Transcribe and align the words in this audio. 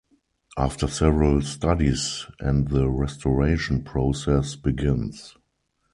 After 0.57 0.87
several 0.87 1.43
studies 1.43 2.25
and 2.39 2.69
the 2.69 2.89
restoration 2.89 3.83
process 3.83 4.55
begins. 4.55 5.35